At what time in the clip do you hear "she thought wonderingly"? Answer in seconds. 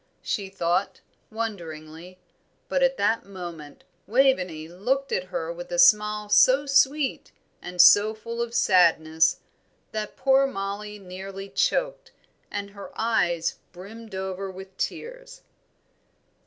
0.23-2.17